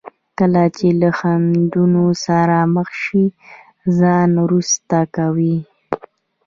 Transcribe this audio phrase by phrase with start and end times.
[0.37, 3.23] کله چې له خنډونو سره مخ شي
[3.97, 5.57] ځان نه وروسته کوي.